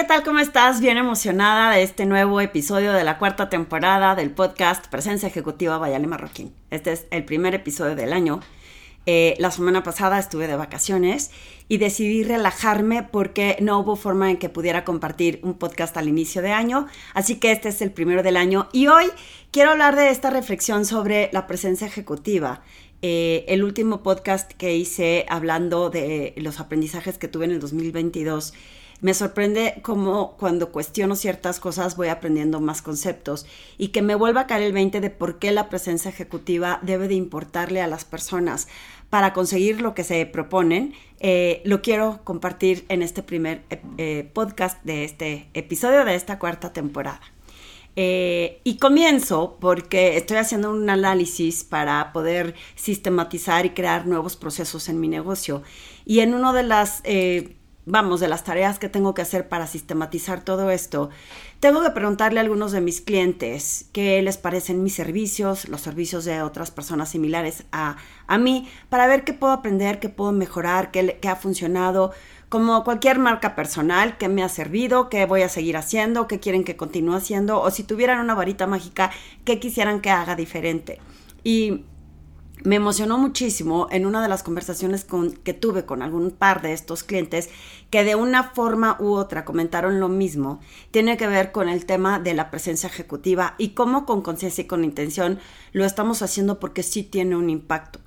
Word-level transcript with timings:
¿qué 0.00 0.06
tal? 0.06 0.22
¿Cómo 0.22 0.38
estás? 0.38 0.80
Bien 0.80 0.96
emocionada 0.96 1.72
de 1.72 1.82
este 1.82 2.06
nuevo 2.06 2.40
episodio 2.40 2.94
de 2.94 3.04
la 3.04 3.18
cuarta 3.18 3.50
temporada 3.50 4.14
del 4.14 4.30
podcast 4.30 4.86
Presencia 4.86 5.28
Ejecutiva 5.28 5.76
Bayale 5.76 6.06
Marroquín. 6.06 6.54
Este 6.70 6.92
es 6.92 7.06
el 7.10 7.26
primer 7.26 7.54
episodio 7.54 7.94
del 7.94 8.14
año. 8.14 8.40
Eh, 9.04 9.34
la 9.38 9.50
semana 9.50 9.82
pasada 9.82 10.18
estuve 10.18 10.46
de 10.46 10.56
vacaciones 10.56 11.30
y 11.68 11.76
decidí 11.76 12.24
relajarme 12.24 13.02
porque 13.02 13.58
no 13.60 13.78
hubo 13.78 13.94
forma 13.94 14.30
en 14.30 14.38
que 14.38 14.48
pudiera 14.48 14.86
compartir 14.86 15.38
un 15.42 15.52
podcast 15.52 15.94
al 15.98 16.08
inicio 16.08 16.40
de 16.40 16.52
año, 16.52 16.86
así 17.12 17.36
que 17.36 17.52
este 17.52 17.68
es 17.68 17.82
el 17.82 17.92
primero 17.92 18.22
del 18.22 18.38
año 18.38 18.70
y 18.72 18.86
hoy 18.86 19.04
quiero 19.50 19.72
hablar 19.72 19.96
de 19.96 20.08
esta 20.08 20.30
reflexión 20.30 20.86
sobre 20.86 21.28
la 21.34 21.46
presencia 21.46 21.86
ejecutiva. 21.86 22.62
Eh, 23.02 23.44
el 23.48 23.64
último 23.64 24.02
podcast 24.02 24.52
que 24.52 24.76
hice 24.76 25.24
hablando 25.28 25.90
de 25.90 26.34
los 26.36 26.60
aprendizajes 26.60 27.18
que 27.18 27.28
tuve 27.28 27.46
en 27.46 27.52
el 27.52 27.60
2022 27.60 28.52
me 29.00 29.14
sorprende 29.14 29.80
cómo 29.82 30.36
cuando 30.36 30.70
cuestiono 30.72 31.16
ciertas 31.16 31.58
cosas 31.58 31.96
voy 31.96 32.08
aprendiendo 32.08 32.60
más 32.60 32.82
conceptos 32.82 33.46
y 33.78 33.88
que 33.88 34.02
me 34.02 34.14
vuelva 34.14 34.42
a 34.42 34.46
caer 34.46 34.62
el 34.62 34.72
20 34.72 35.00
de 35.00 35.10
por 35.10 35.38
qué 35.38 35.52
la 35.52 35.70
presencia 35.70 36.10
ejecutiva 36.10 36.80
debe 36.82 37.08
de 37.08 37.14
importarle 37.14 37.80
a 37.80 37.86
las 37.86 38.04
personas 38.04 38.68
para 39.08 39.32
conseguir 39.32 39.80
lo 39.80 39.94
que 39.94 40.04
se 40.04 40.24
proponen. 40.26 40.94
Eh, 41.18 41.62
lo 41.64 41.80
quiero 41.80 42.20
compartir 42.24 42.84
en 42.88 43.02
este 43.02 43.22
primer 43.22 43.62
eh, 43.96 44.28
podcast 44.34 44.82
de 44.84 45.04
este 45.04 45.48
episodio 45.54 46.04
de 46.04 46.14
esta 46.14 46.38
cuarta 46.38 46.72
temporada. 46.72 47.20
Y 47.96 48.78
comienzo 48.78 49.58
porque 49.60 50.16
estoy 50.16 50.38
haciendo 50.38 50.70
un 50.70 50.88
análisis 50.88 51.64
para 51.64 52.12
poder 52.12 52.54
sistematizar 52.74 53.66
y 53.66 53.70
crear 53.70 54.06
nuevos 54.06 54.36
procesos 54.36 54.88
en 54.88 55.00
mi 55.00 55.08
negocio. 55.08 55.62
Y 56.06 56.20
en 56.20 56.34
uno 56.34 56.52
de 56.52 56.62
las 56.62 57.02
vamos, 57.86 58.20
de 58.20 58.28
las 58.28 58.44
tareas 58.44 58.78
que 58.78 58.88
tengo 58.88 59.14
que 59.14 59.22
hacer 59.22 59.48
para 59.48 59.66
sistematizar 59.66 60.42
todo 60.44 60.70
esto, 60.70 61.10
tengo 61.60 61.82
que 61.82 61.90
preguntarle 61.90 62.40
a 62.40 62.42
algunos 62.42 62.72
de 62.72 62.80
mis 62.80 63.00
clientes 63.00 63.86
qué 63.92 64.22
les 64.22 64.36
parecen 64.36 64.82
mis 64.82 64.94
servicios, 64.94 65.68
los 65.68 65.80
servicios 65.80 66.24
de 66.24 66.42
otras 66.42 66.70
personas 66.70 67.08
similares 67.08 67.64
a, 67.72 67.96
a 68.26 68.38
mí, 68.38 68.68
para 68.88 69.06
ver 69.06 69.24
qué 69.24 69.32
puedo 69.32 69.52
aprender, 69.52 69.98
qué 69.98 70.08
puedo 70.08 70.32
mejorar, 70.32 70.90
qué, 70.90 71.18
qué 71.20 71.28
ha 71.28 71.36
funcionado, 71.36 72.12
como 72.48 72.82
cualquier 72.82 73.18
marca 73.18 73.54
personal, 73.54 74.18
qué 74.18 74.28
me 74.28 74.42
ha 74.42 74.48
servido, 74.48 75.08
qué 75.08 75.24
voy 75.24 75.42
a 75.42 75.48
seguir 75.48 75.76
haciendo, 75.76 76.26
qué 76.26 76.40
quieren 76.40 76.64
que 76.64 76.76
continúe 76.76 77.14
haciendo, 77.14 77.60
o 77.60 77.70
si 77.70 77.84
tuvieran 77.84 78.18
una 78.18 78.34
varita 78.34 78.66
mágica, 78.66 79.10
qué 79.44 79.60
quisieran 79.60 80.00
que 80.00 80.10
haga 80.10 80.34
diferente. 80.34 80.98
Y 81.44 81.84
me 82.64 82.76
emocionó 82.76 83.18
muchísimo 83.18 83.88
en 83.90 84.06
una 84.06 84.22
de 84.22 84.28
las 84.28 84.42
conversaciones 84.42 85.06
que 85.42 85.54
tuve 85.54 85.86
con 85.86 86.02
algún 86.02 86.30
par 86.30 86.62
de 86.62 86.72
estos 86.72 87.04
clientes 87.04 87.48
que 87.90 88.04
de 88.04 88.14
una 88.14 88.44
forma 88.44 88.96
u 89.00 89.12
otra 89.12 89.44
comentaron 89.44 90.00
lo 90.00 90.08
mismo. 90.08 90.60
Tiene 90.90 91.16
que 91.16 91.26
ver 91.26 91.52
con 91.52 91.68
el 91.68 91.86
tema 91.86 92.18
de 92.18 92.34
la 92.34 92.50
presencia 92.50 92.88
ejecutiva 92.88 93.54
y 93.58 93.70
cómo 93.70 94.06
con 94.06 94.22
conciencia 94.22 94.62
y 94.62 94.66
con 94.66 94.84
intención 94.84 95.38
lo 95.72 95.84
estamos 95.84 96.22
haciendo 96.22 96.60
porque 96.60 96.82
sí 96.82 97.02
tiene 97.02 97.36
un 97.36 97.50
impacto 97.50 98.00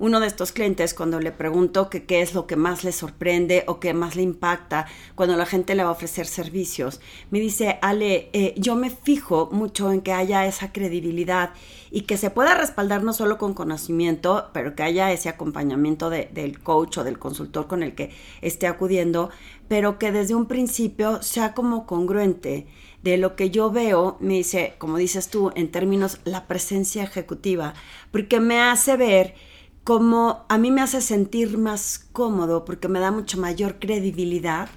uno 0.00 0.18
de 0.18 0.26
estos 0.26 0.50
clientes 0.50 0.94
cuando 0.94 1.20
le 1.20 1.30
pregunto 1.30 1.90
que 1.90 2.04
qué 2.04 2.22
es 2.22 2.32
lo 2.32 2.46
que 2.46 2.56
más 2.56 2.84
le 2.84 2.90
sorprende 2.90 3.64
o 3.66 3.80
qué 3.80 3.92
más 3.92 4.16
le 4.16 4.22
impacta 4.22 4.86
cuando 5.14 5.36
la 5.36 5.44
gente 5.44 5.74
le 5.74 5.84
va 5.84 5.90
a 5.90 5.92
ofrecer 5.92 6.26
servicios, 6.26 7.02
me 7.30 7.38
dice, 7.38 7.78
Ale, 7.82 8.30
eh, 8.32 8.54
yo 8.56 8.76
me 8.76 8.88
fijo 8.88 9.50
mucho 9.52 9.92
en 9.92 10.00
que 10.00 10.14
haya 10.14 10.46
esa 10.46 10.72
credibilidad 10.72 11.50
y 11.90 12.02
que 12.02 12.16
se 12.16 12.30
pueda 12.30 12.54
respaldar 12.54 13.02
no 13.02 13.12
solo 13.12 13.36
con 13.36 13.52
conocimiento, 13.52 14.48
pero 14.54 14.74
que 14.74 14.84
haya 14.84 15.12
ese 15.12 15.28
acompañamiento 15.28 16.08
del 16.08 16.60
coach 16.60 16.98
o 16.98 17.04
del 17.04 17.18
consultor 17.18 17.66
con 17.66 17.82
el 17.82 17.94
que 17.94 18.10
esté 18.40 18.66
acudiendo, 18.66 19.28
pero 19.68 19.98
que 19.98 20.12
desde 20.12 20.34
un 20.34 20.46
principio 20.46 21.22
sea 21.22 21.52
como 21.52 21.86
congruente. 21.86 22.66
De 23.02 23.16
lo 23.16 23.34
que 23.34 23.48
yo 23.48 23.70
veo, 23.70 24.18
me 24.20 24.34
dice, 24.34 24.74
como 24.76 24.98
dices 24.98 25.30
tú, 25.30 25.52
en 25.54 25.70
términos 25.70 26.20
la 26.24 26.46
presencia 26.46 27.02
ejecutiva, 27.02 27.72
porque 28.10 28.40
me 28.40 28.60
hace 28.60 28.98
ver 28.98 29.34
como 29.84 30.44
a 30.48 30.58
mí 30.58 30.70
me 30.70 30.82
hace 30.82 31.00
sentir 31.00 31.58
más 31.58 32.06
cómodo 32.12 32.64
porque 32.64 32.88
me 32.88 33.00
da 33.00 33.10
mucha 33.10 33.36
mayor 33.36 33.78
credibilidad 33.78 34.68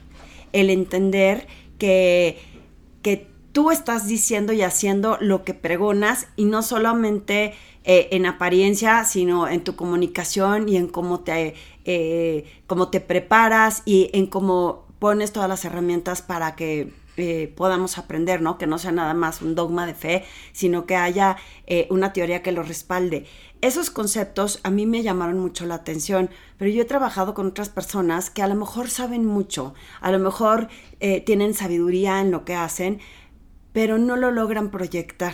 el 0.54 0.70
entender 0.70 1.48
que, 1.78 2.40
que 3.02 3.28
tú 3.52 3.72
estás 3.72 4.08
diciendo 4.08 4.54
y 4.54 4.62
haciendo 4.62 5.18
lo 5.20 5.44
que 5.44 5.54
pregonas 5.54 6.28
y 6.36 6.46
no 6.46 6.62
solamente 6.64 7.54
eh, 7.86 8.10
en 8.12 8.26
apariencia, 8.26 9.04
sino 9.04 9.48
en 9.48 9.64
tu 9.64 9.76
comunicación 9.76 10.70
y 10.70 10.78
en 10.78 10.88
cómo 10.88 11.20
te, 11.20 11.54
eh, 11.86 12.46
cómo 12.66 12.90
te 12.90 13.02
preparas 13.02 13.84
y 13.86 14.10
en 14.14 14.28
cómo 14.28 14.86
pones 15.00 15.34
todas 15.34 15.50
las 15.50 15.66
herramientas 15.66 16.22
para 16.22 16.56
que 16.56 16.94
eh, 17.18 17.54
podamos 17.56 17.98
aprender, 17.98 18.42
¿no? 18.42 18.58
Que 18.58 18.68
no 18.68 18.78
sea 18.78 18.92
nada 18.92 19.14
más 19.14 19.42
un 19.42 19.56
dogma 19.56 19.86
de 19.86 19.94
fe, 19.94 20.26
sino 20.52 20.86
que 20.86 20.96
haya 20.96 21.38
una 21.90 22.14
teoría 22.14 22.44
que 22.44 22.52
lo 22.52 22.62
respalde 22.62 23.26
esos 23.64 23.90
conceptos 23.90 24.60
a 24.64 24.70
mí 24.70 24.86
me 24.86 25.04
llamaron 25.04 25.40
mucho 25.40 25.66
la 25.66 25.76
atención, 25.76 26.30
pero 26.58 26.70
yo 26.70 26.82
he 26.82 26.86
trabajado 26.86 27.34
con 27.34 27.48
otras 27.48 27.70
personas 27.70 28.30
que 28.30 28.42
a 28.42 28.48
lo 28.50 28.56
mejor 28.56 28.90
saben 28.90 29.26
mucho, 29.26 29.74
a 30.02 30.12
lo 30.12 30.20
mejor 30.20 30.68
eh, 31.00 31.22
tienen 31.22 31.54
sabiduría 31.54 32.20
en 32.20 32.30
lo 32.30 32.44
que 32.44 32.56
hacen, 32.56 33.00
pero 33.72 33.98
no 33.98 34.18
lo 34.18 34.32
logran 34.32 34.70
proyectar. 34.70 35.34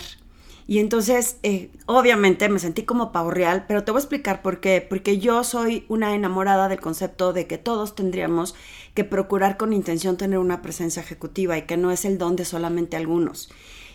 Y 0.67 0.77
entonces, 0.77 1.39
eh, 1.41 1.71
obviamente 1.87 2.47
me 2.49 2.59
sentí 2.59 2.83
como 2.83 3.11
pavo 3.11 3.31
real, 3.31 3.65
pero 3.67 3.83
te 3.83 3.89
voy 3.89 3.97
a 3.97 4.03
explicar 4.03 4.43
por 4.43 4.59
qué. 4.59 4.85
Porque 4.87 5.17
yo 5.17 5.43
soy 5.43 5.83
una 5.87 6.13
enamorada 6.13 6.69
del 6.69 6.79
concepto 6.79 7.33
de 7.33 7.47
que 7.47 7.57
todos 7.57 7.95
tendríamos 7.95 8.53
que 8.93 9.03
procurar 9.03 9.57
con 9.57 9.73
intención 9.73 10.17
tener 10.17 10.39
una 10.39 10.61
presencia 10.61 11.01
ejecutiva 11.01 11.57
y 11.57 11.63
que 11.63 11.77
no 11.77 11.91
es 11.91 12.05
el 12.05 12.17
don 12.17 12.35
de 12.35 12.45
solamente 12.45 12.97
algunos. 12.97 13.49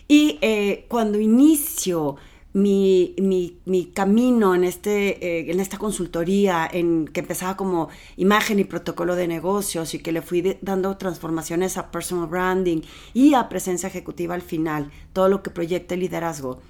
Y 0.08 0.38
eh, 0.42 0.86
cuando 0.88 1.18
inicio 1.18 2.16
mi, 2.54 3.16
mi, 3.18 3.58
mi 3.64 3.86
camino 3.86 4.54
en, 4.54 4.62
este, 4.62 5.26
eh, 5.26 5.50
en 5.50 5.58
esta 5.58 5.76
consultoría, 5.76 6.68
en 6.72 7.06
que 7.08 7.20
empezaba 7.20 7.56
como 7.56 7.88
imagen 8.16 8.60
y 8.60 8.64
protocolo 8.64 9.16
de 9.16 9.26
negocios 9.26 9.92
y 9.94 9.98
que 9.98 10.12
le 10.12 10.22
fui 10.22 10.56
dando 10.62 10.96
transformaciones 10.96 11.76
a 11.76 11.90
personal 11.90 12.28
branding 12.28 12.82
y 13.12 13.34
a 13.34 13.48
presencia 13.48 13.88
ejecutiva 13.88 14.34
al 14.34 14.42
final, 14.42 14.92
todo 15.12 15.28
lo 15.28 15.42
que 15.42 15.50
proyecta 15.50 15.94
el 15.94 16.00
liderazgo, 16.00 16.60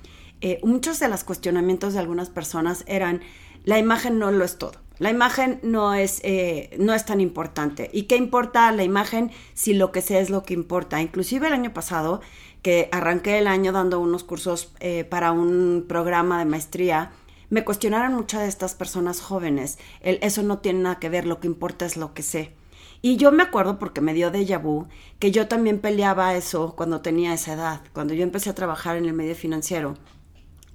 eh, 0.40 0.58
muchos 0.62 0.98
de 1.00 1.08
los 1.08 1.22
cuestionamientos 1.22 1.92
de 1.92 2.00
algunas 2.00 2.30
personas 2.30 2.84
eran, 2.86 3.20
la 3.64 3.78
imagen 3.78 4.18
no 4.18 4.30
lo 4.30 4.44
es 4.44 4.56
todo. 4.58 4.83
La 4.98 5.10
imagen 5.10 5.58
no 5.62 5.94
es, 5.94 6.20
eh, 6.22 6.70
no 6.78 6.94
es 6.94 7.04
tan 7.04 7.20
importante. 7.20 7.90
¿Y 7.92 8.04
qué 8.04 8.16
importa 8.16 8.70
la 8.70 8.84
imagen 8.84 9.32
si 9.54 9.74
lo 9.74 9.90
que 9.90 10.02
sé 10.02 10.20
es 10.20 10.30
lo 10.30 10.44
que 10.44 10.54
importa? 10.54 11.02
Inclusive 11.02 11.48
el 11.48 11.52
año 11.52 11.72
pasado 11.72 12.20
que 12.62 12.88
arranqué 12.92 13.38
el 13.38 13.46
año 13.46 13.72
dando 13.72 14.00
unos 14.00 14.24
cursos 14.24 14.72
eh, 14.80 15.04
para 15.04 15.32
un 15.32 15.84
programa 15.86 16.38
de 16.38 16.46
maestría, 16.46 17.12
me 17.50 17.64
cuestionaron 17.64 18.14
muchas 18.14 18.40
de 18.42 18.48
estas 18.48 18.74
personas 18.74 19.20
jóvenes. 19.20 19.78
El, 20.00 20.18
eso 20.22 20.42
no 20.42 20.58
tiene 20.58 20.80
nada 20.80 20.98
que 20.98 21.10
ver, 21.10 21.26
lo 21.26 21.40
que 21.40 21.46
importa 21.46 21.84
es 21.84 21.96
lo 21.96 22.14
que 22.14 22.22
sé. 22.22 22.54
Y 23.02 23.16
yo 23.16 23.32
me 23.32 23.42
acuerdo, 23.42 23.78
porque 23.78 24.00
me 24.00 24.14
dio 24.14 24.32
déjà 24.32 24.58
vu, 24.58 24.86
que 25.18 25.30
yo 25.30 25.46
también 25.46 25.78
peleaba 25.78 26.34
eso 26.36 26.74
cuando 26.74 27.02
tenía 27.02 27.34
esa 27.34 27.52
edad, 27.52 27.82
cuando 27.92 28.14
yo 28.14 28.22
empecé 28.22 28.48
a 28.48 28.54
trabajar 28.54 28.96
en 28.96 29.04
el 29.04 29.12
medio 29.12 29.34
financiero. 29.34 29.98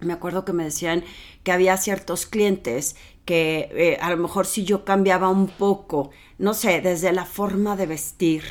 Me 0.02 0.14
acuerdo 0.14 0.46
que 0.46 0.54
me 0.54 0.64
decían 0.64 1.04
que 1.44 1.52
había 1.52 1.78
ciertos 1.78 2.26
clientes 2.26 2.96
que 3.26 3.70
eh, 3.74 3.98
a 4.02 4.10
lo 4.10 4.18
mejor 4.18 4.46
si 4.46 4.64
yo 4.64 4.86
cambiaba 4.86 5.30
un 5.30 5.48
poco, 5.48 6.12
no 6.38 6.54
sé, 6.54 6.82
desde 6.82 7.12
la 7.12 7.26
forma 7.26 7.76
de 7.76 7.86
vestir, 7.86 8.44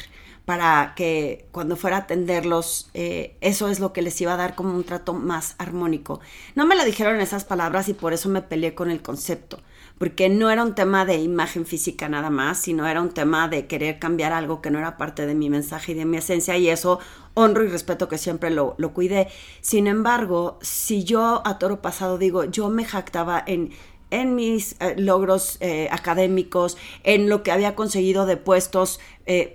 para 0.48 0.94
que 0.96 1.46
cuando 1.52 1.76
fuera 1.76 1.96
a 1.96 2.00
atenderlos, 2.00 2.88
eh, 2.94 3.36
eso 3.42 3.68
es 3.68 3.80
lo 3.80 3.92
que 3.92 4.00
les 4.00 4.18
iba 4.22 4.32
a 4.32 4.38
dar 4.38 4.54
como 4.54 4.72
un 4.72 4.82
trato 4.82 5.12
más 5.12 5.54
armónico. 5.58 6.20
No 6.54 6.64
me 6.64 6.74
lo 6.74 6.86
dijeron 6.86 7.20
esas 7.20 7.44
palabras 7.44 7.90
y 7.90 7.92
por 7.92 8.14
eso 8.14 8.30
me 8.30 8.40
peleé 8.40 8.74
con 8.74 8.90
el 8.90 9.02
concepto, 9.02 9.60
porque 9.98 10.28
no 10.28 10.50
era 10.50 10.62
un 10.62 10.74
tema 10.74 11.04
de 11.04 11.16
imagen 11.16 11.66
física 11.66 12.08
nada 12.08 12.30
más, 12.30 12.58
sino 12.58 12.86
era 12.86 13.00
un 13.02 13.10
tema 13.10 13.48
de 13.48 13.66
querer 13.66 13.98
cambiar 13.98 14.32
algo 14.32 14.62
que 14.62 14.70
no 14.70 14.78
era 14.78 14.96
parte 14.96 15.26
de 15.26 15.34
mi 15.34 15.50
mensaje 15.50 15.92
y 15.92 15.94
de 15.94 16.04
mi 16.04 16.16
esencia 16.16 16.56
y 16.56 16.68
eso 16.68 17.00
honro 17.34 17.64
y 17.64 17.68
respeto 17.68 18.08
que 18.08 18.18
siempre 18.18 18.50
lo, 18.50 18.74
lo 18.78 18.92
cuidé. 18.92 19.28
Sin 19.60 19.86
embargo, 19.86 20.58
si 20.62 21.04
yo 21.04 21.42
a 21.44 21.58
toro 21.58 21.82
pasado 21.82 22.18
digo, 22.18 22.44
yo 22.44 22.68
me 22.70 22.84
jactaba 22.84 23.42
en 23.46 23.70
en 24.10 24.34
mis 24.34 24.74
eh, 24.80 24.94
logros 24.96 25.58
eh, 25.60 25.88
académicos, 25.92 26.78
en 27.04 27.28
lo 27.28 27.42
que 27.42 27.52
había 27.52 27.74
conseguido 27.74 28.24
de 28.24 28.38
puestos, 28.38 29.00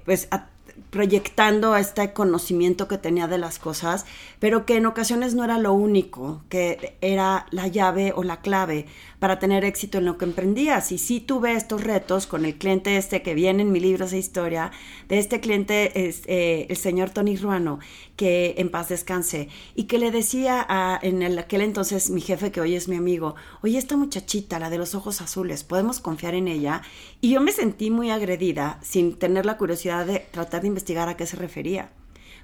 pues 0.06 0.28
a, 0.30 0.52
proyectando 0.89 1.75
este 1.75 2.13
conocimiento 2.13 2.87
que 2.87 2.97
tenía 2.97 3.27
de 3.27 3.37
las 3.37 3.59
cosas, 3.59 4.05
pero 4.39 4.65
que 4.65 4.77
en 4.77 4.85
ocasiones 4.85 5.33
no 5.35 5.43
era 5.43 5.57
lo 5.57 5.73
único, 5.73 6.43
que 6.49 6.97
era 7.01 7.47
la 7.51 7.67
llave 7.67 8.13
o 8.15 8.23
la 8.23 8.41
clave 8.41 8.85
para 9.19 9.39
tener 9.39 9.63
éxito 9.63 9.99
en 9.99 10.05
lo 10.05 10.17
que 10.17 10.25
emprendías. 10.25 10.91
Y 10.91 10.97
sí 10.97 11.19
tuve 11.19 11.53
estos 11.53 11.83
retos 11.83 12.27
con 12.27 12.45
el 12.45 12.55
cliente 12.55 12.97
este 12.97 13.21
que 13.21 13.35
viene 13.35 13.63
en 13.63 13.71
mi 13.71 13.79
libro 13.79 14.07
de 14.07 14.17
historia, 14.17 14.71
de 15.07 15.19
este 15.19 15.39
cliente 15.39 16.07
es 16.07 16.23
eh, 16.27 16.67
el 16.69 16.77
señor 16.77 17.09
Tony 17.09 17.37
Ruano, 17.37 17.79
que 18.15 18.55
en 18.57 18.69
paz 18.69 18.89
descanse, 18.89 19.49
y 19.75 19.85
que 19.85 19.97
le 19.97 20.11
decía 20.11 20.65
a, 20.67 20.99
en 21.01 21.23
aquel 21.39 21.61
entonces 21.61 22.09
mi 22.09 22.21
jefe, 22.21 22.51
que 22.51 22.61
hoy 22.61 22.75
es 22.75 22.87
mi 22.87 22.95
amigo, 22.95 23.35
oye, 23.61 23.77
esta 23.77 23.97
muchachita, 23.97 24.59
la 24.59 24.69
de 24.69 24.77
los 24.77 24.93
ojos 24.95 25.21
azules, 25.21 25.63
¿podemos 25.63 25.99
confiar 25.99 26.35
en 26.35 26.47
ella? 26.47 26.81
Y 27.21 27.31
yo 27.31 27.41
me 27.41 27.51
sentí 27.51 27.89
muy 27.89 28.11
agredida, 28.11 28.79
sin 28.81 29.15
tener 29.15 29.45
la 29.45 29.57
curiosidad 29.57 30.05
de 30.05 30.19
tratar 30.19 30.62
de 30.63 30.69
investigar 30.69 31.07
a 31.07 31.15
qué 31.15 31.27
se 31.27 31.38
refería. 31.38 31.92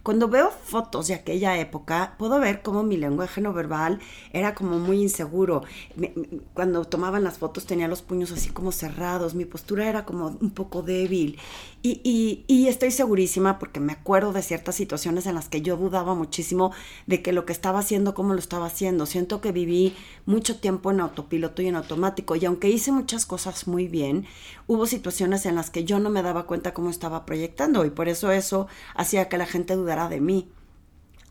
Cuando 0.04 0.28
veo 0.30 0.50
fotos 0.50 1.08
de 1.08 1.14
aquella 1.14 1.58
época, 1.58 2.16
puedo 2.18 2.40
ver 2.40 2.62
cómo 2.62 2.84
mi 2.84 2.98
lenguaje 2.98 3.42
no 3.42 3.54
verbal 3.54 4.00
era 4.32 4.56
como 4.56 4.80
muy 4.80 5.02
inseguro. 5.02 5.64
Cuando 6.54 6.86
tomaban 6.86 7.24
las 7.24 7.38
fotos 7.38 7.66
tenía 7.66 7.88
los 7.88 8.02
puños 8.02 8.32
así 8.32 8.50
como 8.50 8.72
cerrados, 8.72 9.36
mi 9.36 9.46
postura 9.46 9.90
era 9.90 10.06
como 10.06 10.38
un 10.40 10.52
poco 10.52 10.82
débil. 10.82 11.38
Y, 11.82 12.44
y, 12.48 12.68
estoy 12.68 12.92
segurísima 12.92 13.58
porque 13.58 13.80
me 13.80 13.94
acuerdo 13.94 14.34
de 14.34 14.42
ciertas 14.42 14.76
situaciones 14.76 15.26
en 15.26 15.36
las 15.36 15.48
que 15.48 15.62
yo 15.62 15.78
dudaba 15.78 16.14
muchísimo 16.14 16.74
de 17.08 17.22
que 17.22 17.32
lo 17.32 17.46
que 17.46 17.54
estaba 17.54 17.80
haciendo, 17.80 18.14
cómo 18.14 18.34
lo 18.34 18.40
estaba 18.40 18.66
haciendo. 18.66 19.06
Siento 19.06 19.40
que 19.40 19.54
viví 19.54 19.96
mucho 20.26 20.60
tiempo 20.60 20.92
en 20.92 21.00
autopiloto 21.00 21.62
y 21.62 21.68
en 21.68 21.78
automático 21.78 22.36
y 22.36 22.46
aunque 22.46 22.70
hice 22.70 22.92
muchas 22.92 23.26
cosas 23.26 23.68
muy 23.68 23.88
bien, 23.88 24.26
hubo 24.68 24.86
situaciones 24.86 25.46
en 25.46 25.56
las 25.56 25.70
que 25.70 25.86
yo 25.86 26.00
no 26.00 26.10
me 26.10 26.22
daba 26.22 26.44
cuenta 26.44 26.74
cómo 26.74 26.90
estaba 26.90 27.26
proyectando 27.26 27.86
y 27.86 27.90
por 27.90 28.10
eso 28.10 28.30
eso 28.32 28.68
hacía 28.94 29.30
que 29.30 29.38
la 29.38 29.46
gente 29.46 29.76
dudara 29.76 29.89
de 29.90 30.22
mí. 30.22 30.50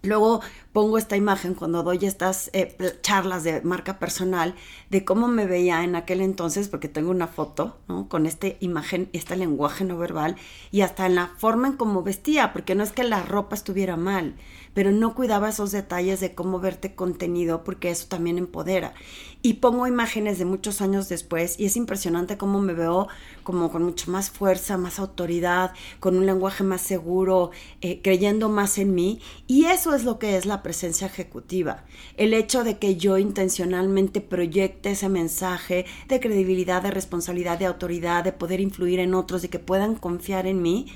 Luego 0.02 0.40
pongo 0.72 0.96
esta 0.96 1.16
imagen 1.16 1.55
cuando 1.55 1.82
doy 1.82 1.99
estas 2.02 2.50
eh, 2.52 2.76
charlas 3.02 3.43
de 3.43 3.62
marca 3.62 3.99
personal 3.99 4.55
de 4.90 5.05
cómo 5.05 5.26
me 5.26 5.44
veía 5.44 5.82
en 5.82 5.96
aquel 5.96 6.20
entonces, 6.20 6.69
porque 6.69 6.88
tengo 6.88 7.10
una 7.10 7.26
foto, 7.26 7.78
¿no? 7.88 8.08
Con 8.08 8.25
esta 8.25 8.46
imagen, 8.60 9.10
este 9.12 9.34
lenguaje 9.34 9.84
no 9.84 9.99
verbal 9.99 10.37
y 10.70 10.82
hasta 10.82 11.06
en 11.06 11.16
la 11.16 11.32
forma 11.38 11.66
en 11.69 11.76
cómo 11.76 12.05
vestía, 12.05 12.52
porque 12.52 12.76
no 12.76 12.84
es 12.84 12.93
que 12.93 13.02
la 13.02 13.25
ropa 13.25 13.56
estuviera 13.56 13.96
mal, 13.96 14.37
pero 14.78 14.92
no 14.92 15.12
cuidaba 15.12 15.48
esos 15.48 15.72
detalles 15.72 16.20
de 16.20 16.36
cómo 16.36 16.60
verte 16.60 16.94
contenido, 16.94 17.64
porque 17.64 17.90
eso 17.90 18.06
también 18.06 18.38
empodera. 18.38 18.94
Y 19.42 19.54
pongo 19.54 19.88
imágenes 19.88 20.38
de 20.38 20.44
muchos 20.44 20.80
años 20.80 21.08
después 21.08 21.58
y 21.58 21.64
es 21.64 21.76
impresionante 21.76 22.38
cómo 22.38 22.60
me 22.60 22.75
veo 22.75 23.08
como 23.42 23.72
con 23.72 23.82
mucho 23.82 24.08
más 24.12 24.30
fuerza, 24.30 24.76
más 24.76 25.00
autoridad, 25.00 25.72
con 25.98 26.16
un 26.16 26.26
lenguaje 26.26 26.62
más 26.62 26.80
seguro, 26.80 27.50
eh, 27.80 28.00
creyendo 28.04 28.48
más 28.50 28.78
en 28.78 28.94
mí. 28.94 29.20
Y 29.48 29.64
eso 29.64 29.96
es 29.96 30.04
lo 30.04 30.20
que 30.20 30.36
es 30.36 30.46
la 30.46 30.62
presencia 30.62 31.08
ejecutiva. 31.08 31.82
El 32.16 32.32
hecho 32.32 32.62
de 32.62 32.78
que 32.78 32.94
yo 32.94 33.19
intencionalmente 33.19 34.20
proyecte 34.20 34.92
ese 34.92 35.08
mensaje 35.08 35.86
de 36.06 36.20
credibilidad, 36.20 36.82
de 36.82 36.92
responsabilidad, 36.92 37.58
de 37.58 37.66
autoridad, 37.66 38.22
de 38.22 38.31
poder 38.31 38.60
influir 38.60 39.00
en 39.00 39.14
otros, 39.14 39.42
de 39.42 39.50
que 39.50 39.58
puedan 39.58 39.96
confiar 39.96 40.46
en 40.46 40.62
mí 40.62 40.86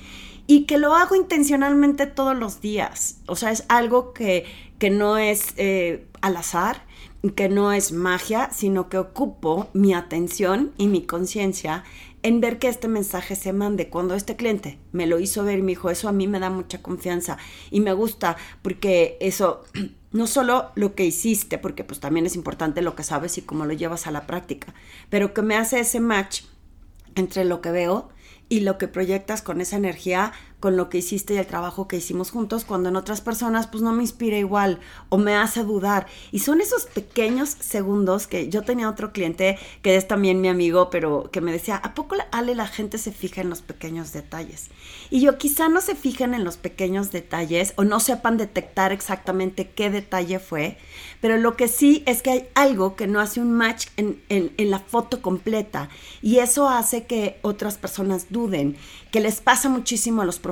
y 0.47 0.65
que 0.67 0.79
lo 0.79 0.95
hago 0.95 1.15
intencionalmente 1.15 2.07
todos 2.07 2.37
los 2.37 2.61
días. 2.61 3.19
O 3.27 3.37
sea, 3.37 3.51
es 3.51 3.65
algo 3.69 4.13
que, 4.13 4.45
que 4.79 4.91
no 4.91 5.19
es 5.19 5.55
eh, 5.57 6.07
al 6.21 6.37
azar, 6.37 6.85
que 7.37 7.49
no 7.49 7.73
es 7.73 7.93
magia, 7.93 8.51
sino 8.53 8.89
que 8.89 8.99
ocupo 8.99 9.69
mi 9.73 9.95
atención 9.95 10.73
y 10.77 10.89
mi 10.89 11.03
conciencia 11.03 11.85
en 12.23 12.41
ver 12.41 12.59
que 12.59 12.69
este 12.69 12.89
mensaje 12.89 13.37
se 13.37 13.53
mande. 13.53 13.89
Cuando 13.89 14.15
este 14.15 14.37
cliente 14.37 14.79
me 14.93 15.07
lo 15.07 15.19
hizo 15.19 15.45
ver 15.45 15.59
y 15.59 15.63
me 15.63 15.73
dijo, 15.73 15.91
eso 15.91 16.09
a 16.09 16.13
mí 16.13 16.27
me 16.27 16.41
da 16.41 16.51
mucha 16.51 16.83
confianza 16.83 17.39
y 17.71 17.81
me 17.81 17.93
gusta 17.93 18.37
porque 18.63 19.17
eso, 19.21 19.65
no 20.13 20.27
solo 20.27 20.71
lo 20.75 20.95
que 20.95 21.05
hiciste, 21.05 21.59
porque 21.59 21.85
pues 21.85 22.01
también 22.01 22.27
es 22.27 22.37
importante 22.37 22.83
lo 22.83 22.95
que 22.95 23.05
sabes 23.05 23.39
y 23.39 23.43
cómo 23.43 23.67
lo 23.67 23.73
llevas 23.73 24.07
a 24.07 24.11
la 24.13 24.27
práctica, 24.27 24.75
pero 25.11 25.35
que 25.35 25.43
me 25.43 25.57
hace 25.57 25.81
ese 25.81 26.01
match 26.01 26.43
entre 27.15 27.45
lo 27.45 27.61
que 27.61 27.71
veo 27.71 28.09
y 28.53 28.61
lo 28.61 28.77
que 28.77 28.87
proyectas 28.87 29.41
con 29.41 29.63
esa 29.63 29.77
energía, 29.77 30.33
con 30.63 30.77
lo 30.77 30.89
que 30.89 30.99
hiciste 30.99 31.35
y 31.35 31.39
el 31.39 31.47
trabajo 31.47 31.89
que 31.89 31.97
hicimos 31.97 32.31
juntos, 32.31 32.65
cuando 32.65 32.89
en 32.89 32.95
otras 32.95 33.21
personas 33.21 33.67
pues 33.67 33.83
no 33.83 33.93
me 33.93 34.05
inspira 34.05 34.39
igual 34.39 34.79
o 35.09 35.19
me 35.19 35.35
hace 35.35 35.65
dudar. 35.65 36.07
Y 36.31 36.39
son 36.39 36.61
esos 36.61 36.87
pequeños 36.87 37.49
segundos 37.49 38.29
que 38.29 38.49
yo 38.49 38.63
tenía 38.63 38.89
otro 38.89 39.13
cliente 39.13 39.59
que 39.83 39.97
es 39.97 40.07
también 40.07 40.41
mi 40.41 40.47
amigo, 40.47 40.89
pero 40.89 41.29
que 41.33 41.41
me 41.41 41.51
decía, 41.51 41.75
¿a 41.77 41.95
poco 41.95 42.15
Ale 42.31 42.55
la 42.55 42.69
gente 42.69 42.99
se 42.99 43.11
fija 43.11 43.41
en 43.41 43.51
los 43.51 43.61
pequeños 43.61 44.13
detalles? 44.13 44.71
Y 45.11 45.21
yo 45.21 45.37
quizá 45.37 45.69
no 45.69 45.81
se 45.81 45.97
fijen 45.97 46.33
en 46.33 46.45
los 46.45 46.59
pequeños 46.59 47.11
detalles 47.11 47.75
o 47.75 47.83
no 47.83 47.99
sepan 47.99 48.37
detectar 48.37 48.93
exactamente 48.93 49.69
qué 49.69 49.91
detalle 49.91 50.39
fue, 50.39 50.79
pero 51.21 51.39
lo 51.39 51.57
que 51.57 51.67
sí 51.67 52.05
es 52.07 52.23
que 52.23 52.31
hay 52.31 52.49
algo 52.55 52.95
que 52.95 53.09
no 53.09 53.19
hace 53.19 53.41
un 53.41 53.51
match 53.51 53.89
en, 53.97 54.23
en 54.29 54.71
la 54.71 54.79
foto 54.79 55.23
completa 55.23 55.89
y 56.23 56.39
eso 56.39 56.69
hace 56.69 57.05
que 57.05 57.41
otras 57.43 57.79
personas 57.79 58.27
duden, 58.31 58.77
que 59.11 59.19
les 59.19 59.41
pasa 59.41 59.69
muchísimo 59.69 60.23
a 60.23 60.25
los 60.25 60.39
profesionales 60.39 60.52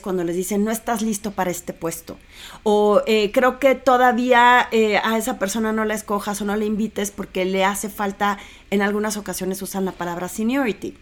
cuando 0.00 0.24
les 0.24 0.36
dicen 0.36 0.64
no 0.64 0.70
estás 0.70 1.02
listo 1.02 1.30
para 1.32 1.50
este 1.50 1.72
puesto 1.72 2.16
o 2.62 3.02
eh, 3.06 3.30
creo 3.32 3.58
que 3.58 3.74
todavía 3.74 4.68
eh, 4.70 4.98
a 4.98 5.16
esa 5.16 5.38
persona 5.38 5.72
no 5.72 5.84
la 5.84 5.94
escojas 5.94 6.40
o 6.40 6.44
no 6.44 6.56
la 6.56 6.64
invites 6.64 7.10
porque 7.10 7.44
le 7.44 7.64
hace 7.64 7.88
falta, 7.88 8.38
en 8.70 8.82
algunas 8.82 9.16
ocasiones 9.16 9.62
usan 9.62 9.84
la 9.84 9.92
palabra 9.92 10.28
seniority. 10.28 10.96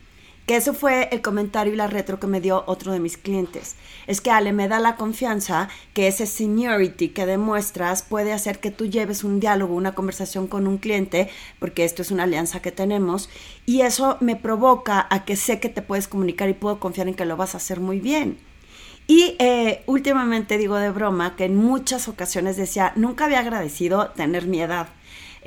Que 0.46 0.56
eso 0.56 0.75
fue 0.75 1.08
el 1.10 1.22
comentario 1.22 1.72
y 1.72 1.76
la 1.76 1.88
retro 1.88 2.20
que 2.20 2.28
me 2.28 2.40
dio 2.40 2.62
otro 2.66 2.93
de 2.93 3.00
mis 3.00 3.16
clientes. 3.16 3.75
Es 4.06 4.20
que 4.20 4.31
Ale 4.31 4.52
me 4.52 4.69
da 4.69 4.78
la 4.78 4.94
confianza 4.94 5.69
que 5.93 6.06
ese 6.06 6.26
seniority 6.26 7.08
que 7.08 7.26
demuestras 7.26 8.02
puede 8.02 8.32
hacer 8.32 8.60
que 8.60 8.70
tú 8.70 8.87
lleves 8.87 9.25
un 9.25 9.40
diálogo, 9.40 9.75
una 9.75 9.96
conversación 9.96 10.46
con 10.46 10.69
un 10.69 10.78
cliente, 10.78 11.28
porque 11.58 11.84
esto 11.84 12.02
es 12.02 12.12
una 12.12 12.22
alianza 12.22 12.62
que 12.62 12.70
tenemos, 12.70 13.28
y 13.66 13.81
eso 13.81 14.19
me 14.20 14.37
provoca 14.37 15.06
a 15.10 15.25
que 15.25 15.34
sé 15.34 15.58
que 15.58 15.69
te 15.69 15.82
puedes 15.82 16.06
comunicar 16.06 16.48
y 16.48 16.54
puedo 16.54 16.78
confiar 16.78 17.08
en 17.08 17.14
que 17.14 17.25
lo 17.25 17.37
vas 17.37 17.54
a 17.54 17.58
hacer 17.58 17.81
muy 17.81 17.98
bien. 17.98 18.38
Y 19.08 19.37
eh, 19.38 19.82
últimamente 19.87 20.58
digo 20.58 20.76
de 20.76 20.90
broma 20.90 21.37
que 21.37 21.44
en 21.44 21.56
muchas 21.56 22.08
ocasiones 22.08 22.56
decía, 22.56 22.93
nunca 22.96 23.25
había 23.25 23.40
agradecido 23.40 24.10
tener 24.10 24.46
mi 24.46 24.60
edad. 24.60 24.88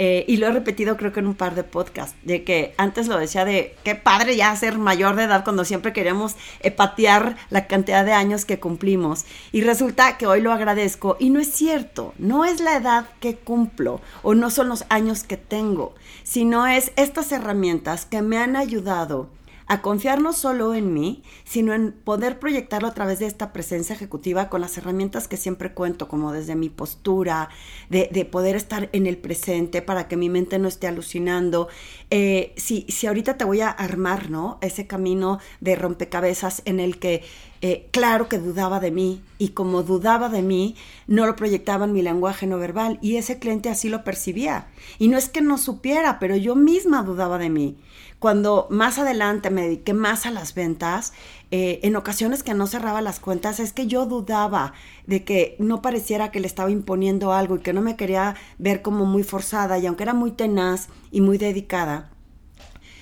Eh, 0.02 0.26
y 0.28 0.38
lo 0.38 0.48
he 0.48 0.52
repetido 0.52 0.98
creo 0.98 1.12
que 1.12 1.20
en 1.20 1.28
un 1.28 1.36
par 1.36 1.56
de 1.56 1.64
podcasts, 1.64 2.16
de 2.24 2.44
que 2.46 2.74
antes 2.78 3.08
lo 3.08 3.20
decía 3.20 3.44
de 3.46 3.76
qué 3.84 3.96
padre 3.96 4.36
ya 4.36 4.56
ser 4.56 4.78
mayor 4.78 5.18
de 5.18 5.26
edad 5.26 5.44
cuando 5.44 5.66
siempre 5.66 5.94
queríamos 5.94 6.36
patear 6.78 7.36
la 7.50 7.68
cantidad 7.68 8.06
de 8.06 8.14
años 8.14 8.46
que 8.46 8.60
cumplimos. 8.60 9.26
Y 9.52 9.62
resulta 9.62 10.18
que 10.18 10.26
hoy 10.26 10.42
lo 10.42 10.54
agradezco 10.54 11.18
y 11.20 11.30
no 11.30 11.40
es 11.40 11.52
cierto, 11.52 12.14
no 12.18 12.46
es 12.46 12.62
la 12.62 12.78
edad 12.78 13.06
que 13.20 13.36
cumplo 13.36 14.02
o 14.24 14.36
no 14.36 14.50
son 14.50 14.70
los 14.70 14.86
años 14.90 15.24
que 15.24 15.38
tengo, 15.38 15.94
sino 16.24 16.66
es 16.66 16.94
estas 16.96 17.32
herramientas 17.32 18.06
que 18.06 18.22
me 18.22 18.38
han 18.38 18.56
ayudado 18.56 19.28
a 19.70 19.84
confiar 19.84 20.20
no 20.20 20.34
solo 20.34 20.74
en 20.74 20.94
mí, 20.94 21.22
sino 21.44 21.74
en 21.74 21.92
poder 21.92 22.40
proyectarlo 22.40 22.88
a 22.88 22.94
través 22.96 23.20
de 23.20 23.28
esta 23.28 23.54
presencia 23.54 23.94
ejecutiva 23.94 24.50
con 24.50 24.62
las 24.62 24.76
herramientas 24.80 25.28
que 25.28 25.38
siempre 25.38 25.74
cuento, 25.74 26.08
como 26.08 26.34
desde 26.34 26.56
mi 26.56 26.70
postura, 26.70 27.50
de, 27.90 28.10
poder 28.26 28.56
estar 28.56 28.90
en 28.94 29.06
el 29.06 29.18
presente 29.18 29.84
para 29.84 30.08
que 30.08 30.18
mi 30.18 30.28
mente 30.28 30.58
no 30.58 30.68
esté 30.68 30.88
alucinando. 30.88 31.68
Eh, 32.10 32.54
si, 32.58 32.88
si 32.90 33.06
ahorita 33.06 33.38
te 33.38 33.46
voy 33.46 33.62
a 33.62 33.70
armar, 33.70 34.32
¿no? 34.32 34.58
Ese 34.62 34.88
camino 34.88 35.40
de 35.62 35.76
rompecabezas 35.76 36.64
en 36.66 36.80
el 36.80 36.98
que 36.98 37.24
eh, 37.62 37.90
claro 37.92 38.30
que 38.30 38.38
dudaba 38.38 38.80
de 38.80 38.90
mí 38.90 39.22
y 39.38 39.50
como 39.50 39.84
dudaba 39.84 40.30
de 40.30 40.42
mí, 40.42 40.76
no 41.08 41.26
lo 41.26 41.36
proyectaba 41.36 41.86
en 41.86 41.92
mi 41.92 42.02
lenguaje 42.02 42.48
no 42.48 42.58
verbal 42.58 42.98
y 43.02 43.18
ese 43.18 43.38
cliente 43.38 43.70
así 43.70 43.90
lo 43.90 44.04
percibía. 44.04 44.68
Y 44.98 45.10
no 45.10 45.18
es 45.18 45.30
que 45.30 45.42
no 45.42 45.58
supiera, 45.58 46.20
pero 46.20 46.38
yo 46.38 46.56
misma 46.56 47.04
dudaba 47.04 47.38
de 47.38 47.50
mí. 47.50 47.78
Cuando 48.20 48.68
más 48.70 49.00
adelante 49.00 49.50
me 49.50 49.62
dediqué 49.62 49.94
más 49.94 50.26
a 50.26 50.32
las 50.32 50.54
ventas, 50.54 51.14
eh, 51.52 51.80
en 51.84 51.96
ocasiones 51.96 52.44
que 52.44 52.54
no 52.54 52.68
cerraba 52.68 53.02
las 53.02 53.22
cuentas, 53.22 53.62
es 53.62 53.72
que 53.72 53.88
yo 53.88 54.06
dudaba 54.06 54.74
de 55.08 55.24
que 55.24 55.56
no 55.58 55.82
pareciera 55.82 56.30
que 56.30 56.42
le 56.42 56.48
estaba 56.48 56.70
imponiendo 56.70 57.32
algo 57.32 57.56
y 57.56 57.60
que 57.60 57.72
no 57.72 57.82
me 57.82 57.96
quería 57.96 58.36
ver 58.58 58.82
como 58.82 59.06
muy 59.06 59.24
forzada 59.24 59.80
y 59.80 59.86
aunque 59.86 60.04
era 60.04 60.14
muy 60.14 60.32
tenaz 60.32 60.90
y 61.12 61.22
muy 61.22 61.38
dedicada, 61.38 62.10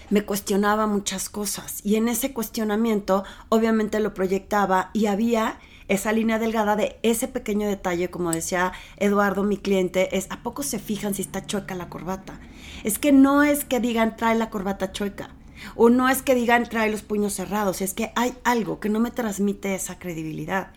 me 0.09 0.23
cuestionaba 0.23 0.85
muchas 0.85 1.29
cosas. 1.29 1.81
Y 1.83 1.95
en 1.95 2.07
ese 2.07 2.31
cuestionamiento 2.31 3.23
obviamente 3.49 3.99
lo 3.99 4.13
proyectaba 4.13 4.91
y 4.93 5.07
había 5.07 5.59
esa 5.87 6.11
línea 6.11 6.39
delgada 6.39 6.75
de 6.75 6.97
ese 7.03 7.27
pequeño 7.27 7.67
detalle, 7.67 8.09
como 8.09 8.31
decía 8.31 8.73
Eduardo, 8.97 9.43
mi 9.43 9.57
cliente, 9.57 10.17
es 10.17 10.27
a 10.29 10.43
poco 10.43 10.63
se 10.63 10.79
fijan 10.79 11.13
si 11.13 11.21
está 11.21 11.45
chueca 11.45 11.75
la 11.75 11.89
corbata. 11.89 12.39
Es 12.83 12.99
que 12.99 13.11
no 13.11 13.43
es 13.43 13.65
que 13.65 13.79
digan 13.79 14.15
trae 14.17 14.35
la 14.35 14.49
corbata 14.49 14.91
chueca. 14.91 15.29
O 15.75 15.89
no 15.89 16.07
es 16.09 16.21
que 16.21 16.35
digan 16.35 16.69
trae 16.69 16.91
los 16.91 17.01
puños 17.01 17.33
cerrados, 17.33 17.81
es 17.81 17.93
que 17.93 18.11
hay 18.15 18.35
algo 18.43 18.79
que 18.79 18.89
no 18.89 18.99
me 18.99 19.11
transmite 19.11 19.73
esa 19.73 19.97
credibilidad. 19.97 20.71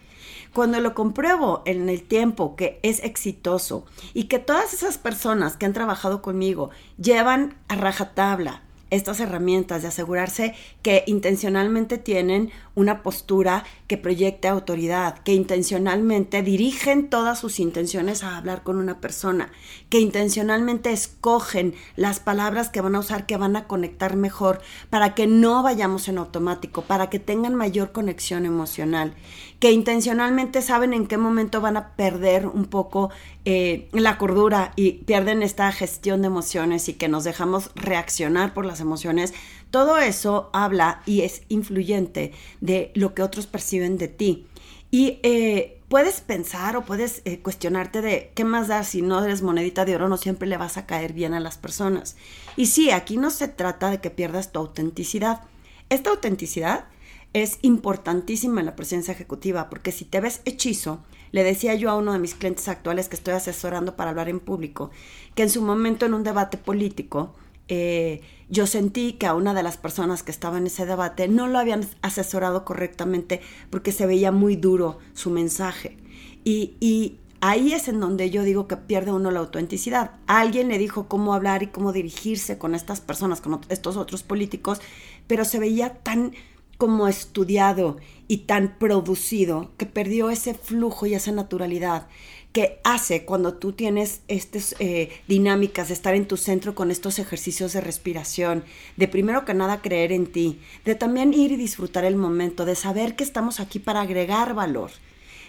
Cuando 0.54 0.80
lo 0.80 0.94
compruebo 0.94 1.62
en 1.64 1.88
el 1.88 2.02
tiempo 2.02 2.56
que 2.56 2.80
es 2.82 3.02
exitoso 3.04 3.84
y 4.14 4.24
que 4.24 4.38
todas 4.38 4.72
esas 4.72 4.98
personas 4.98 5.56
que 5.56 5.66
han 5.66 5.72
trabajado 5.72 6.22
conmigo 6.22 6.70
llevan 6.98 7.54
a 7.68 7.76
rajatabla 7.76 8.62
estas 8.90 9.20
herramientas 9.20 9.82
de 9.82 9.88
asegurarse 9.88 10.54
que 10.82 11.04
intencionalmente 11.06 11.96
tienen 11.98 12.50
una 12.80 13.02
postura 13.02 13.64
que 13.86 13.98
proyecte 13.98 14.48
autoridad, 14.48 15.18
que 15.18 15.34
intencionalmente 15.34 16.42
dirigen 16.42 17.10
todas 17.10 17.38
sus 17.38 17.60
intenciones 17.60 18.22
a 18.22 18.36
hablar 18.36 18.62
con 18.62 18.76
una 18.76 19.00
persona, 19.00 19.50
que 19.88 20.00
intencionalmente 20.00 20.92
escogen 20.92 21.74
las 21.96 22.20
palabras 22.20 22.68
que 22.68 22.80
van 22.80 22.94
a 22.94 23.00
usar, 23.00 23.26
que 23.26 23.36
van 23.36 23.56
a 23.56 23.66
conectar 23.66 24.16
mejor, 24.16 24.60
para 24.88 25.14
que 25.14 25.26
no 25.26 25.62
vayamos 25.62 26.08
en 26.08 26.18
automático, 26.18 26.82
para 26.82 27.10
que 27.10 27.18
tengan 27.18 27.54
mayor 27.54 27.92
conexión 27.92 28.46
emocional, 28.46 29.14
que 29.58 29.72
intencionalmente 29.72 30.62
saben 30.62 30.94
en 30.94 31.06
qué 31.06 31.18
momento 31.18 31.60
van 31.60 31.76
a 31.76 31.94
perder 31.94 32.46
un 32.46 32.64
poco 32.64 33.10
eh, 33.44 33.88
la 33.92 34.18
cordura 34.18 34.72
y 34.76 34.92
pierden 35.04 35.42
esta 35.42 35.70
gestión 35.72 36.22
de 36.22 36.28
emociones 36.28 36.88
y 36.88 36.94
que 36.94 37.08
nos 37.08 37.24
dejamos 37.24 37.70
reaccionar 37.74 38.54
por 38.54 38.64
las 38.64 38.80
emociones. 38.80 39.34
Todo 39.70 39.98
eso 39.98 40.50
habla 40.52 41.02
y 41.06 41.22
es 41.22 41.42
influyente 41.48 42.32
de 42.70 42.92
lo 42.94 43.14
que 43.14 43.22
otros 43.22 43.46
perciben 43.46 43.98
de 43.98 44.08
ti. 44.08 44.46
Y 44.90 45.18
eh, 45.22 45.80
puedes 45.88 46.20
pensar 46.20 46.76
o 46.76 46.84
puedes 46.84 47.22
eh, 47.24 47.40
cuestionarte 47.40 48.00
de 48.00 48.32
qué 48.34 48.44
más 48.44 48.68
da 48.68 48.84
si 48.84 49.02
no 49.02 49.22
eres 49.24 49.42
monedita 49.42 49.84
de 49.84 49.96
oro, 49.96 50.08
no 50.08 50.16
siempre 50.16 50.48
le 50.48 50.56
vas 50.56 50.76
a 50.76 50.86
caer 50.86 51.12
bien 51.12 51.34
a 51.34 51.40
las 51.40 51.58
personas. 51.58 52.16
Y 52.56 52.66
sí, 52.66 52.90
aquí 52.90 53.16
no 53.16 53.30
se 53.30 53.48
trata 53.48 53.90
de 53.90 54.00
que 54.00 54.10
pierdas 54.10 54.52
tu 54.52 54.60
autenticidad. 54.60 55.42
Esta 55.88 56.10
autenticidad 56.10 56.84
es 57.32 57.58
importantísima 57.62 58.60
en 58.60 58.66
la 58.66 58.76
presencia 58.76 59.12
ejecutiva, 59.12 59.68
porque 59.68 59.92
si 59.92 60.04
te 60.04 60.20
ves 60.20 60.42
hechizo, 60.44 61.00
le 61.32 61.44
decía 61.44 61.74
yo 61.74 61.90
a 61.90 61.96
uno 61.96 62.12
de 62.12 62.18
mis 62.18 62.34
clientes 62.34 62.68
actuales 62.68 63.08
que 63.08 63.16
estoy 63.16 63.34
asesorando 63.34 63.96
para 63.96 64.10
hablar 64.10 64.28
en 64.28 64.40
público, 64.40 64.90
que 65.34 65.42
en 65.42 65.50
su 65.50 65.62
momento 65.62 66.06
en 66.06 66.14
un 66.14 66.24
debate 66.24 66.56
político, 66.56 67.34
eh, 67.70 68.20
yo 68.48 68.66
sentí 68.66 69.12
que 69.12 69.26
a 69.26 69.34
una 69.34 69.54
de 69.54 69.62
las 69.62 69.76
personas 69.76 70.24
que 70.24 70.32
estaba 70.32 70.58
en 70.58 70.66
ese 70.66 70.84
debate 70.84 71.28
no 71.28 71.46
lo 71.46 71.56
habían 71.56 71.86
asesorado 72.02 72.64
correctamente 72.64 73.40
porque 73.70 73.92
se 73.92 74.06
veía 74.06 74.32
muy 74.32 74.56
duro 74.56 74.98
su 75.14 75.30
mensaje. 75.30 75.96
Y, 76.42 76.74
y 76.80 77.18
ahí 77.40 77.72
es 77.72 77.86
en 77.86 78.00
donde 78.00 78.28
yo 78.30 78.42
digo 78.42 78.66
que 78.66 78.76
pierde 78.76 79.12
uno 79.12 79.30
la 79.30 79.38
autenticidad. 79.38 80.16
Alguien 80.26 80.66
le 80.66 80.78
dijo 80.78 81.06
cómo 81.06 81.32
hablar 81.32 81.62
y 81.62 81.68
cómo 81.68 81.92
dirigirse 81.92 82.58
con 82.58 82.74
estas 82.74 83.00
personas, 83.00 83.40
con 83.40 83.60
estos 83.68 83.96
otros 83.96 84.24
políticos, 84.24 84.80
pero 85.28 85.44
se 85.44 85.60
veía 85.60 85.94
tan 85.94 86.32
como 86.76 87.06
estudiado 87.06 87.98
y 88.26 88.38
tan 88.38 88.78
producido 88.78 89.70
que 89.76 89.86
perdió 89.86 90.30
ese 90.30 90.54
flujo 90.54 91.06
y 91.06 91.14
esa 91.14 91.30
naturalidad 91.30 92.08
que 92.52 92.80
hace 92.82 93.24
cuando 93.24 93.54
tú 93.54 93.72
tienes 93.72 94.22
estas 94.26 94.74
eh, 94.80 95.10
dinámicas 95.28 95.88
de 95.88 95.94
estar 95.94 96.14
en 96.14 96.26
tu 96.26 96.36
centro 96.36 96.74
con 96.74 96.90
estos 96.90 97.18
ejercicios 97.18 97.72
de 97.72 97.80
respiración, 97.80 98.64
de 98.96 99.08
primero 99.08 99.44
que 99.44 99.54
nada 99.54 99.82
creer 99.82 100.10
en 100.10 100.26
ti, 100.26 100.60
de 100.84 100.96
también 100.96 101.32
ir 101.32 101.52
y 101.52 101.56
disfrutar 101.56 102.04
el 102.04 102.16
momento, 102.16 102.64
de 102.64 102.74
saber 102.74 103.14
que 103.14 103.24
estamos 103.24 103.60
aquí 103.60 103.78
para 103.78 104.00
agregar 104.00 104.54
valor. 104.54 104.90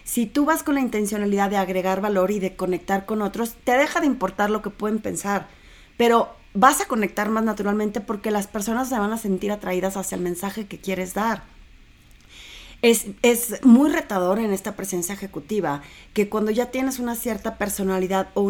Si 0.04 0.26
tú 0.26 0.44
vas 0.44 0.62
con 0.62 0.74
la 0.74 0.80
intencionalidad 0.80 1.50
de 1.50 1.56
agregar 1.56 2.00
valor 2.00 2.30
y 2.30 2.38
de 2.38 2.54
conectar 2.54 3.04
con 3.04 3.22
otros, 3.22 3.54
te 3.64 3.72
deja 3.72 4.00
de 4.00 4.06
importar 4.06 4.50
lo 4.50 4.62
que 4.62 4.70
pueden 4.70 5.00
pensar, 5.00 5.48
pero 5.96 6.30
vas 6.54 6.80
a 6.80 6.86
conectar 6.86 7.30
más 7.30 7.44
naturalmente 7.44 8.00
porque 8.00 8.30
las 8.30 8.46
personas 8.46 8.88
se 8.88 8.98
van 8.98 9.12
a 9.12 9.18
sentir 9.18 9.52
atraídas 9.52 9.96
hacia 9.96 10.16
el 10.16 10.22
mensaje 10.22 10.66
que 10.66 10.78
quieres 10.78 11.14
dar. 11.14 11.51
Es, 12.82 13.06
es, 13.22 13.64
muy 13.64 13.90
retador 13.90 14.40
en 14.40 14.52
esta 14.52 14.74
presencia 14.74 15.14
ejecutiva 15.14 15.82
que 16.14 16.28
cuando 16.28 16.50
ya 16.50 16.72
tienes 16.72 16.98
una 16.98 17.14
cierta 17.14 17.56
personalidad 17.56 18.28
o 18.34 18.40